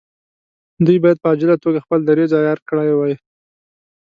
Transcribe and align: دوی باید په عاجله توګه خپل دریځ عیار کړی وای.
دوی 0.85 0.97
باید 1.03 1.17
په 1.21 1.27
عاجله 1.31 1.55
توګه 1.65 1.83
خپل 1.85 1.99
دریځ 2.09 2.31
عیار 2.39 2.59
کړی 2.69 2.91
وای. 2.95 3.15